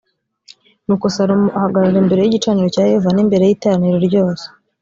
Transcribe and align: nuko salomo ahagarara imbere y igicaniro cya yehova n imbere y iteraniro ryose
nuko 0.85 1.05
salomo 1.15 1.47
ahagarara 1.57 1.97
imbere 2.03 2.21
y 2.21 2.29
igicaniro 2.29 2.67
cya 2.75 2.83
yehova 2.89 3.09
n 3.13 3.19
imbere 3.23 3.43
y 3.45 3.51
iteraniro 3.55 3.97
ryose 4.07 4.45